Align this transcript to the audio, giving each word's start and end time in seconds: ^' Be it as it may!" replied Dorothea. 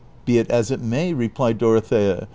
^' 0.21 0.25
Be 0.25 0.39
it 0.39 0.49
as 0.49 0.71
it 0.71 0.81
may!" 0.81 1.13
replied 1.13 1.59
Dorothea. 1.59 2.27